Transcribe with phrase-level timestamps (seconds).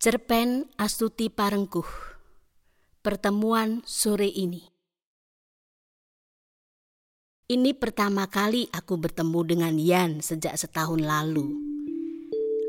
[0.00, 1.84] Cerpen Astuti Parengkuh
[3.04, 4.64] Pertemuan sore ini
[7.44, 11.52] Ini pertama kali aku bertemu dengan Yan sejak setahun lalu.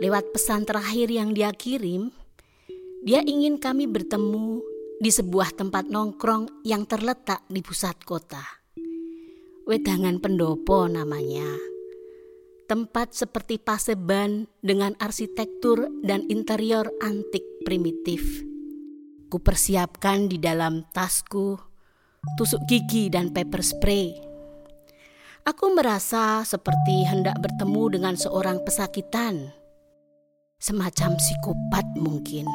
[0.04, 2.11] Lewat pesan terakhir yang dia kirim,
[3.07, 4.59] dia ingin kami bertemu
[5.00, 8.43] di sebuah tempat nongkrong yang terletak di pusat kota.
[9.63, 11.70] Wedangan Pendopo namanya
[12.71, 18.23] tempat seperti Paseban dengan arsitektur dan interior antik primitif.
[19.27, 21.60] Kupersiapkan di dalam tasku
[22.39, 24.15] tusuk gigi dan pepper spray.
[25.43, 29.51] Aku merasa seperti hendak bertemu dengan seorang pesakitan.
[30.55, 32.47] Semacam psikopat mungkin.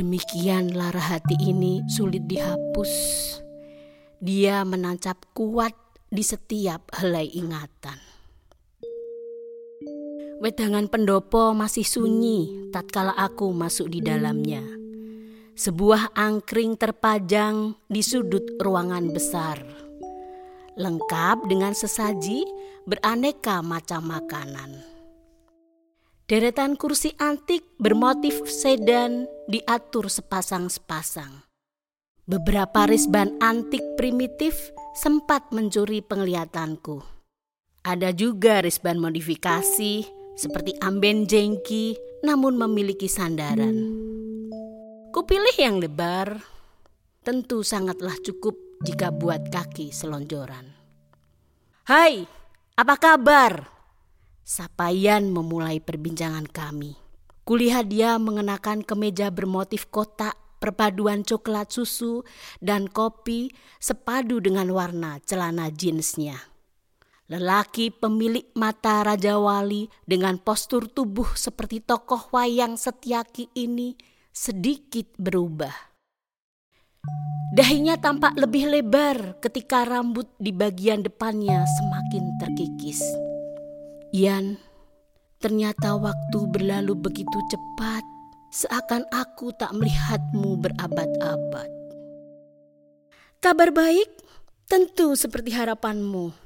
[0.00, 2.92] Demikian lara hati ini sulit dihapus.
[4.24, 5.76] Dia menancap kuat
[6.08, 8.16] di setiap helai ingatan.
[10.36, 14.60] Wedangan pendopo masih sunyi tatkala aku masuk di dalamnya.
[15.56, 19.64] Sebuah angkring terpajang di sudut ruangan besar.
[20.76, 22.44] Lengkap dengan sesaji
[22.84, 24.76] beraneka macam makanan.
[26.28, 31.48] Deretan kursi antik bermotif sedan diatur sepasang-sepasang.
[32.28, 37.16] Beberapa risban antik primitif sempat mencuri penglihatanku.
[37.86, 40.02] Ada juga risban modifikasi
[40.34, 41.94] seperti amben jengki
[42.26, 43.78] namun memiliki sandaran.
[45.14, 46.42] Kupilih yang lebar,
[47.22, 50.66] tentu sangatlah cukup jika buat kaki selonjoran.
[51.86, 52.26] Hai,
[52.74, 53.70] apa kabar?
[54.42, 56.98] Sapayan memulai perbincangan kami.
[57.46, 62.26] Kulihat dia mengenakan kemeja bermotif kotak perpaduan coklat susu
[62.58, 66.55] dan kopi sepadu dengan warna celana jeansnya.
[67.26, 73.98] Lelaki pemilik mata Raja Wali dengan postur tubuh seperti tokoh wayang setiaki ini
[74.30, 75.74] sedikit berubah.
[77.50, 83.02] Dahinya tampak lebih lebar ketika rambut di bagian depannya semakin terkikis.
[84.14, 84.54] Ian,
[85.42, 88.06] ternyata waktu berlalu begitu cepat,
[88.54, 91.70] seakan aku tak melihatmu berabad-abad.
[93.42, 94.14] Kabar baik,
[94.70, 96.45] tentu seperti harapanmu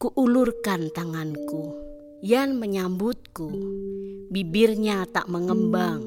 [0.00, 1.76] Kuulurkan tanganku.
[2.24, 3.52] Yan menyambutku.
[4.32, 6.00] Bibirnya tak mengembang.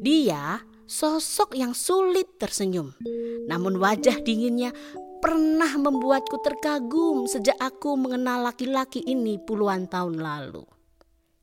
[0.00, 2.96] Dia sosok yang sulit tersenyum.
[3.44, 4.72] Namun wajah dinginnya
[5.20, 10.64] pernah membuatku terkagum sejak aku mengenal laki-laki ini puluhan tahun lalu.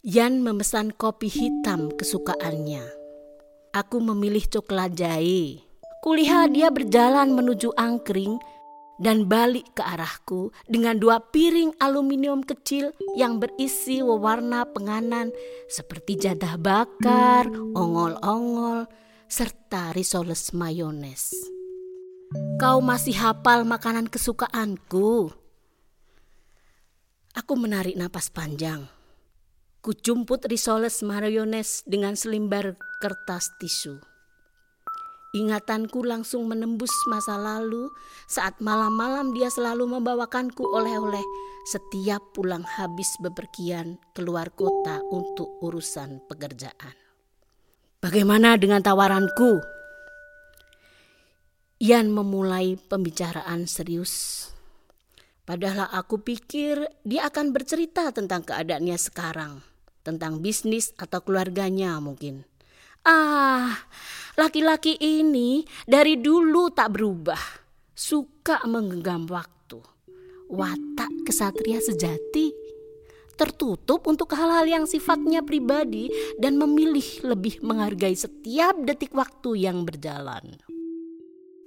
[0.02, 2.82] Yan memesan kopi hitam kesukaannya.
[3.78, 5.62] Aku memilih coklat jahe.
[6.02, 8.42] Kulihat dia berjalan menuju angkring
[9.02, 15.34] dan balik ke arahku dengan dua piring aluminium kecil yang berisi wewarna penganan
[15.66, 18.86] seperti jadah bakar, ongol-ongol,
[19.26, 21.34] serta risoles mayones.
[22.62, 25.34] Kau masih hafal makanan kesukaanku?
[27.34, 28.86] Aku menarik napas panjang.
[29.82, 34.11] Kujumput risoles mayones dengan selimbar kertas tisu.
[35.32, 37.88] Ingatanku langsung menembus masa lalu
[38.28, 41.24] saat malam-malam dia selalu membawakanku oleh-oleh
[41.72, 46.92] setiap pulang habis bepergian keluar kota untuk urusan pekerjaan.
[48.04, 49.64] Bagaimana dengan tawaranku?
[51.80, 54.52] Ian memulai pembicaraan serius.
[55.48, 59.64] Padahal aku pikir dia akan bercerita tentang keadaannya sekarang,
[60.04, 62.51] tentang bisnis atau keluarganya mungkin.
[63.02, 63.82] Ah,
[64.38, 67.42] laki-laki ini dari dulu tak berubah.
[67.98, 69.82] Suka menggenggam waktu.
[70.54, 72.54] Watak kesatria sejati.
[73.34, 80.62] Tertutup untuk hal-hal yang sifatnya pribadi dan memilih lebih menghargai setiap detik waktu yang berjalan.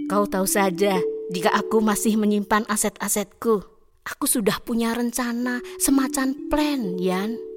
[0.06, 1.02] Kau tahu saja,
[1.34, 3.66] jika aku masih menyimpan aset-asetku,
[4.06, 7.53] aku sudah punya rencana semacam plan, Yan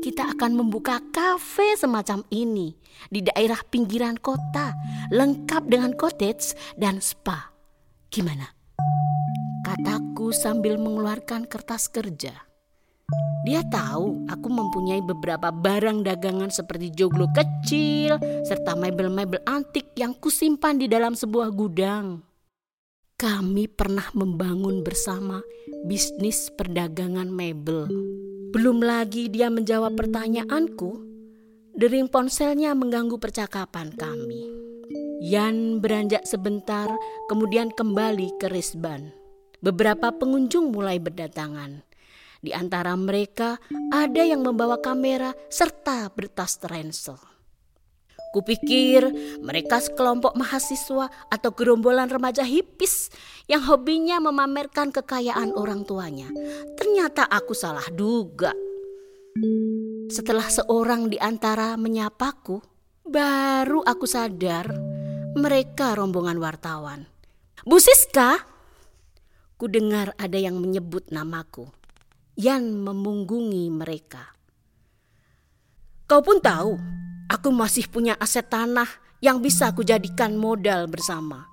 [0.00, 2.72] kita akan membuka kafe semacam ini
[3.12, 4.72] di daerah pinggiran kota,
[5.12, 7.52] lengkap dengan cottage dan spa.
[8.08, 8.48] Gimana?
[9.60, 12.32] Kataku sambil mengeluarkan kertas kerja.
[13.44, 20.80] Dia tahu aku mempunyai beberapa barang dagangan seperti joglo kecil serta mebel-mebel antik yang kusimpan
[20.80, 22.29] di dalam sebuah gudang.
[23.20, 25.44] Kami pernah membangun bersama
[25.84, 27.84] bisnis perdagangan mebel.
[28.48, 31.04] Belum lagi dia menjawab pertanyaanku,
[31.76, 34.48] dering ponselnya mengganggu percakapan kami.
[35.20, 36.88] Yan beranjak sebentar,
[37.28, 39.12] kemudian kembali ke Risban.
[39.60, 41.84] Beberapa pengunjung mulai berdatangan.
[42.40, 43.60] Di antara mereka
[43.92, 47.29] ada yang membawa kamera serta bertas ransel.
[48.30, 49.10] Kupikir
[49.42, 53.10] mereka sekelompok mahasiswa atau gerombolan remaja hipis
[53.50, 56.30] yang hobinya memamerkan kekayaan orang tuanya.
[56.78, 58.54] Ternyata aku salah duga.
[60.06, 62.62] Setelah seorang di antara menyapaku,
[63.02, 64.70] baru aku sadar
[65.34, 67.10] mereka rombongan wartawan.
[67.66, 68.38] Bu Siska,
[69.58, 71.66] ku dengar ada yang menyebut namaku.
[72.38, 74.38] Yan memunggungi mereka.
[76.06, 76.78] Kau pun tahu
[77.30, 78.90] Aku masih punya aset tanah
[79.22, 81.46] yang bisa kujadikan modal bersama.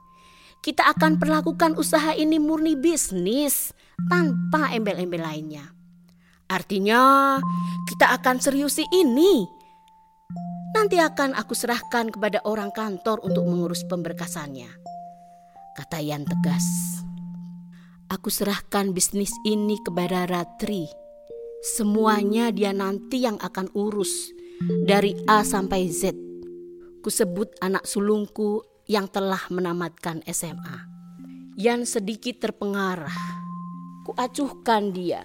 [0.65, 3.77] Kita akan perlakukan usaha ini murni bisnis
[4.09, 5.69] tanpa embel-embel lainnya.
[6.50, 7.38] Artinya,
[7.85, 9.45] kita akan seriusi ini.
[10.74, 14.74] Nanti akan aku serahkan kepada orang kantor untuk mengurus pemberkasannya.
[15.77, 16.65] Kata Yan tegas.
[18.09, 20.89] Aku serahkan bisnis ini kepada Ratri.
[21.62, 26.13] Semuanya dia nanti yang akan urus dari A sampai Z.
[27.06, 30.77] Kusebut anak sulungku yang telah menamatkan SMA.
[31.57, 33.13] Yang sedikit terpengarah.
[34.07, 35.24] Kuacuhkan dia.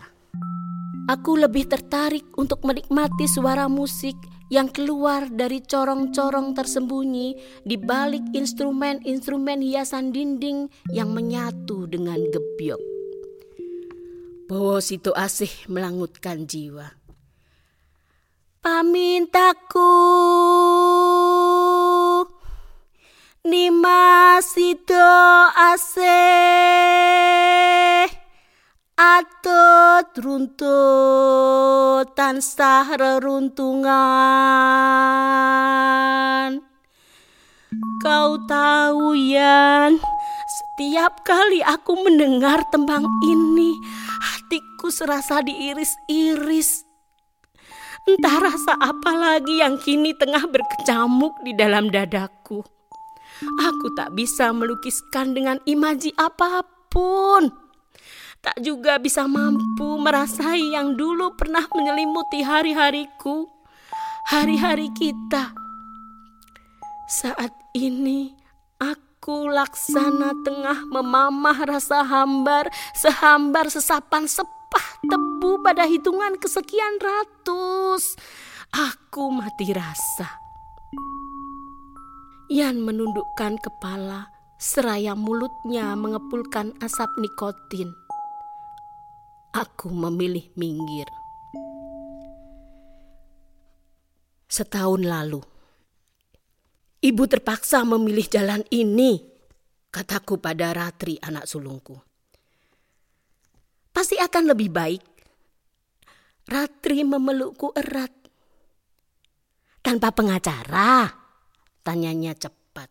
[1.10, 4.14] Aku lebih tertarik untuk menikmati suara musik
[4.52, 7.28] yang keluar dari corong-corong tersembunyi
[7.64, 12.82] di balik instrumen-instrumen hiasan dinding yang menyatu dengan gebyok.
[14.52, 17.01] Bawa situ asih melangutkan jiwa
[18.62, 19.90] pamintaku.
[23.42, 25.10] Nimasito
[25.50, 26.22] ase
[28.94, 33.90] Atot runtut tansah reruntungan.
[37.98, 39.98] Kau tahu Yan
[40.46, 43.72] Setiap kali aku mendengar tembang ini
[44.20, 46.91] Hatiku serasa diiris-iris
[48.02, 52.58] Entah rasa apa lagi yang kini tengah berkecamuk di dalam dadaku.
[53.42, 57.50] Aku tak bisa melukiskan dengan imaji apa pun.
[58.42, 63.46] Tak juga bisa mampu merasai yang dulu pernah menyelimuti hari-hariku,
[64.26, 65.54] hari-hari kita.
[67.06, 68.34] Saat ini
[68.82, 72.66] aku laksana tengah memamah rasa hambar,
[72.98, 78.16] sehambar sesapan sepi tumpah tebu pada hitungan kesekian ratus.
[78.72, 80.40] Aku mati rasa.
[82.48, 87.92] Yan menundukkan kepala seraya mulutnya mengepulkan asap nikotin.
[89.52, 91.08] Aku memilih minggir.
[94.48, 95.40] Setahun lalu,
[97.04, 99.20] ibu terpaksa memilih jalan ini,
[99.88, 102.11] kataku pada Ratri anak sulungku
[104.02, 105.02] pasti akan lebih baik.
[106.50, 108.10] Ratri memelukku erat.
[109.78, 111.06] Tanpa pengacara?
[111.86, 112.90] Tanyanya cepat.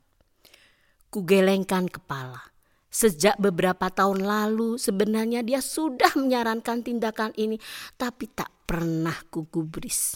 [1.11, 2.39] Kugelengkan kepala.
[2.87, 7.59] Sejak beberapa tahun lalu sebenarnya dia sudah menyarankan tindakan ini
[7.99, 10.15] tapi tak pernah kugubris.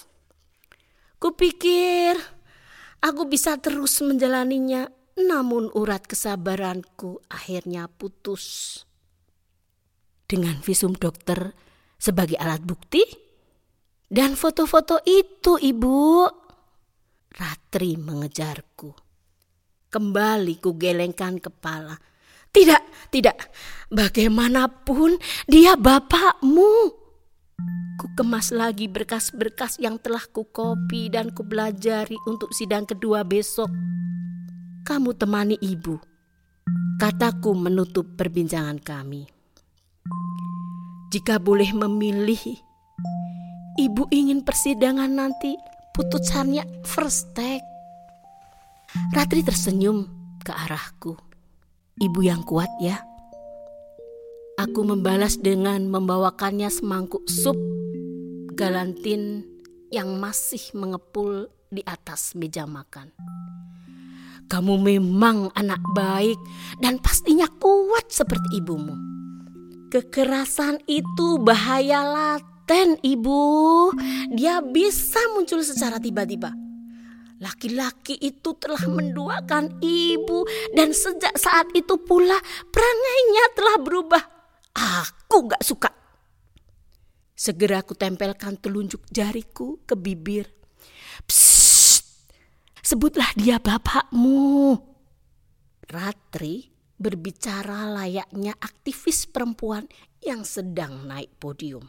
[1.19, 2.15] Kupikir
[3.03, 4.87] aku bisa terus menjalaninya
[5.19, 8.79] namun urat kesabaranku akhirnya putus
[10.25, 11.53] dengan visum dokter
[11.95, 13.01] sebagai alat bukti?
[14.05, 16.29] Dan foto-foto itu, Ibu.
[17.35, 18.93] Ratri mengejarku.
[19.89, 21.97] Kembali ku gelengkan kepala.
[22.51, 23.51] Tidak, tidak.
[23.91, 26.71] Bagaimanapun dia bapakmu.
[27.95, 33.67] Ku kemas lagi berkas-berkas yang telah ku kopi dan ku belajari untuk sidang kedua besok.
[34.87, 35.99] Kamu temani ibu.
[36.95, 39.34] Kataku menutup perbincangan kami.
[41.15, 42.59] Jika boleh memilih,
[43.79, 45.55] ibu ingin persidangan nanti
[45.95, 47.63] putusannya first take.
[49.15, 50.11] Ratri tersenyum
[50.43, 51.15] ke arahku.
[52.03, 52.99] Ibu yang kuat ya.
[54.59, 57.55] Aku membalas dengan membawakannya semangkuk sup
[58.51, 59.47] galantin
[59.95, 63.15] yang masih mengepul di atas meja makan.
[64.51, 66.35] Kamu memang anak baik
[66.83, 69.14] dan pastinya kuat seperti ibumu.
[69.95, 73.39] Kekerasan itu bahaya laten, Ibu.
[74.27, 76.51] Dia bisa muncul secara tiba-tiba.
[77.39, 80.43] Laki-laki itu telah menduakan ibu
[80.75, 82.35] dan sejak saat itu pula
[82.75, 84.23] perangainya telah berubah.
[84.75, 85.87] Aku gak suka.
[87.31, 90.51] Segera aku tempelkan telunjuk jariku ke bibir.
[91.23, 92.03] Psst,
[92.83, 94.75] sebutlah dia bapakmu.
[95.87, 99.85] Ratri berbicara layaknya aktivis perempuan
[100.23, 101.85] yang sedang naik podium.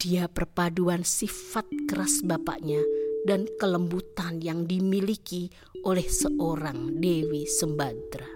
[0.00, 2.80] Dia perpaduan sifat keras bapaknya
[3.28, 5.52] dan kelembutan yang dimiliki
[5.84, 8.28] oleh seorang Dewi Sembadra.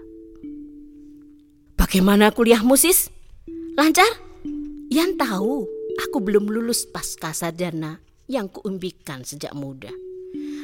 [1.73, 3.09] Bagaimana kuliahmu sis?
[3.77, 4.07] Lancar?
[4.93, 5.65] Yan tahu
[6.05, 7.97] aku belum lulus pasca sarjana
[8.29, 9.89] yang kuimpikan sejak muda.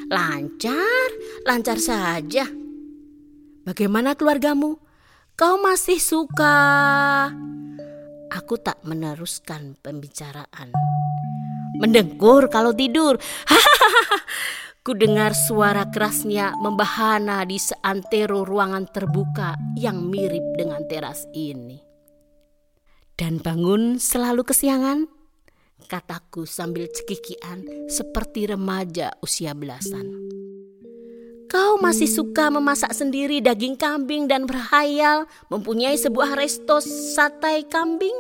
[0.09, 1.09] Lancar,
[1.47, 2.45] lancar saja.
[3.61, 4.81] Bagaimana keluargamu?
[5.37, 6.57] Kau masih suka?
[8.33, 10.73] Aku tak meneruskan pembicaraan.
[11.77, 13.21] Mendengkur kalau tidur.
[14.81, 21.77] Ku dengar suara kerasnya membahana di seantero ruangan terbuka yang mirip dengan teras ini.
[23.13, 25.05] Dan bangun selalu kesiangan,
[25.85, 30.40] kataku sambil cekikian seperti remaja usia belasan.
[31.51, 38.15] Kau masih suka memasak sendiri daging kambing dan berhayal mempunyai sebuah resto sate kambing?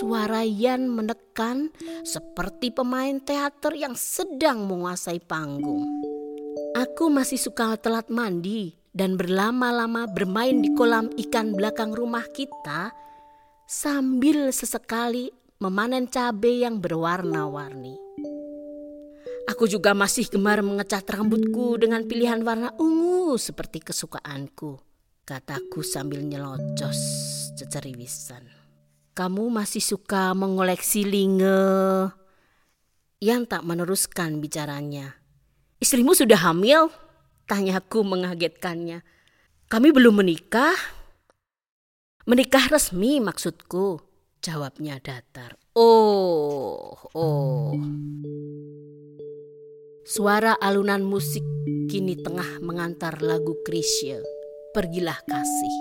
[0.00, 1.68] Suara Yan menekan
[2.00, 5.84] seperti pemain teater yang sedang menguasai panggung.
[6.80, 12.88] Aku masih suka telat mandi dan berlama-lama bermain di kolam ikan belakang rumah kita
[13.68, 15.28] sambil sesekali
[15.60, 18.00] memanen cabai yang berwarna-warni.
[19.44, 24.80] Aku juga masih gemar mengecat rambutku dengan pilihan warna ungu seperti kesukaanku,
[25.28, 27.00] kataku sambil nyelocos
[27.52, 28.40] ceceriwisan.
[29.12, 32.08] Kamu masih suka mengoleksi linge?
[33.20, 35.12] Yang tak meneruskan bicaranya.
[35.76, 36.88] Istrimu sudah hamil?
[37.44, 39.04] Tanyaku mengagetkannya.
[39.68, 40.74] Kami belum menikah.
[42.24, 44.00] Menikah resmi maksudku.
[44.40, 45.60] Jawabnya datar.
[45.76, 47.76] Oh, oh.
[50.04, 51.40] Suara alunan musik
[51.88, 54.20] kini tengah mengantar lagu Krisya.
[54.76, 55.76] Pergilah kasih.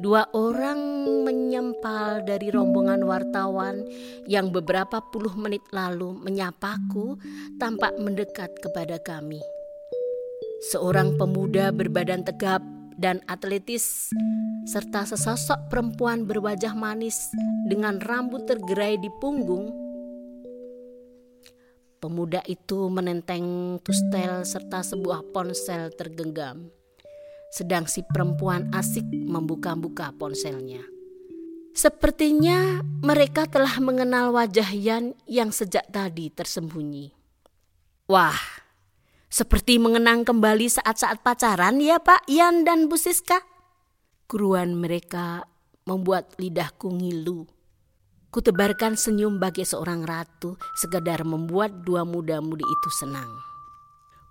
[0.00, 0.80] Dua orang
[1.20, 3.84] menyempal dari rombongan wartawan
[4.24, 7.20] yang beberapa puluh menit lalu menyapaku
[7.60, 9.44] tampak mendekat kepada kami.
[10.72, 12.64] Seorang pemuda berbadan tegap
[12.96, 14.08] dan atletis
[14.64, 17.28] serta sesosok perempuan berwajah manis
[17.68, 19.91] dengan rambut tergerai di punggung.
[22.02, 26.66] Pemuda itu menenteng tustel serta sebuah ponsel tergenggam
[27.52, 30.80] sedang si perempuan asik membuka-buka ponselnya.
[31.76, 37.12] Sepertinya mereka telah mengenal wajah Yan yang sejak tadi tersembunyi.
[38.08, 38.40] Wah,
[39.28, 43.44] seperti mengenang kembali saat-saat pacaran ya Pak Yan dan Bu Siska.
[44.24, 45.44] Keruan mereka
[45.84, 47.44] membuat lidahku ngilu.
[48.32, 53.28] Kutebarkan senyum bagi seorang ratu sekedar membuat dua muda-mudi itu senang.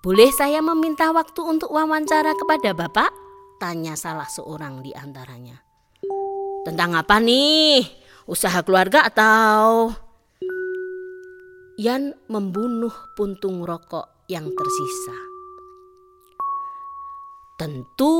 [0.01, 3.13] Boleh saya meminta waktu untuk wawancara kepada Bapak?
[3.61, 5.61] Tanya salah seorang di antaranya.
[6.65, 7.85] Tentang apa nih?
[8.25, 9.93] Usaha keluarga atau...
[11.77, 15.17] Yan membunuh puntung rokok yang tersisa.
[17.61, 18.17] Tentu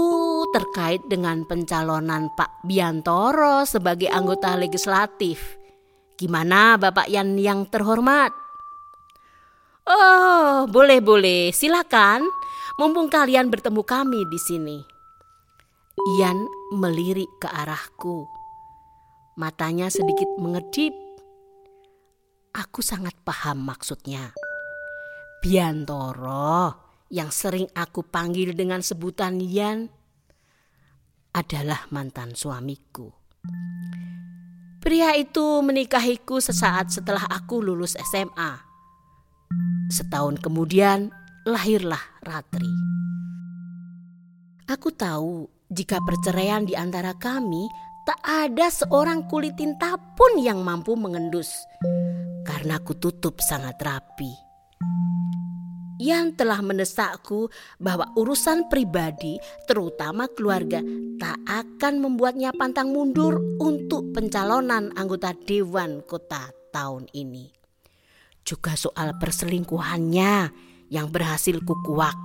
[0.54, 5.61] terkait dengan pencalonan Pak Biantoro sebagai anggota legislatif.
[6.22, 8.30] Gimana Bapak Yan yang terhormat?
[9.90, 12.30] Oh, boleh-boleh, silakan.
[12.78, 14.78] Mumpung kalian bertemu kami di sini.
[16.14, 16.46] Ian
[16.78, 18.30] melirik ke arahku.
[19.34, 20.94] Matanya sedikit mengedip.
[22.54, 24.30] Aku sangat paham maksudnya.
[25.42, 26.78] Biantoro
[27.10, 29.90] yang sering aku panggil dengan sebutan Ian
[31.34, 33.10] adalah mantan suamiku.
[34.82, 38.58] Pria itu menikahiku sesaat setelah aku lulus SMA.
[39.94, 41.14] Setahun kemudian
[41.46, 42.74] lahirlah Ratri.
[44.66, 47.70] Aku tahu jika perceraian di antara kami
[48.10, 51.54] tak ada seorang kulit tinta pun yang mampu mengendus
[52.42, 54.34] karena aku tutup sangat rapi.
[56.02, 59.38] Yang telah mendesakku bahwa urusan pribadi,
[59.70, 60.82] terutama keluarga,
[61.22, 67.62] tak akan membuatnya pantang mundur untuk pencalonan anggota Dewan Kota tahun ini
[68.42, 70.34] juga soal perselingkuhannya
[70.92, 72.18] yang berhasil kukuak.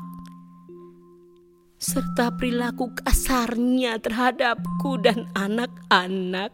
[1.76, 6.50] Serta perilaku kasarnya terhadapku dan anak-anak.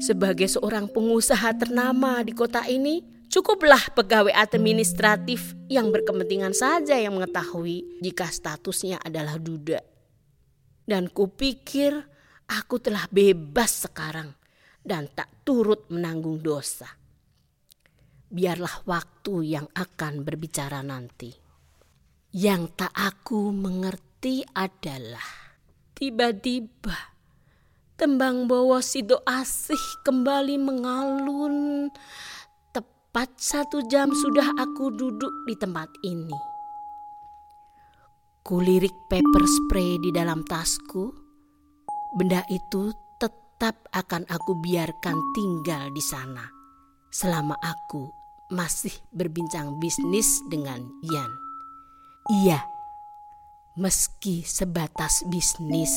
[0.00, 8.00] Sebagai seorang pengusaha ternama di kota ini, cukuplah pegawai administratif yang berkepentingan saja yang mengetahui
[8.00, 9.89] jika statusnya adalah duda.
[10.90, 11.94] Dan kupikir
[12.50, 14.34] aku telah bebas sekarang
[14.82, 16.98] dan tak turut menanggung dosa
[18.30, 21.34] biarlah waktu yang akan berbicara nanti.
[22.30, 25.58] Yang tak aku mengerti adalah
[25.98, 26.94] tiba-tiba
[27.98, 31.90] tembang bawa Sido Asih kembali mengalun
[32.70, 36.49] Tepat satu jam sudah aku duduk di tempat ini.
[38.50, 41.06] Kulirik paper spray di dalam tasku.
[42.18, 42.90] Benda itu
[43.22, 46.50] tetap akan aku biarkan tinggal di sana
[47.14, 48.10] selama aku
[48.50, 51.30] masih berbincang bisnis dengan Ian.
[52.42, 52.58] Iya,
[53.78, 55.94] meski sebatas bisnis.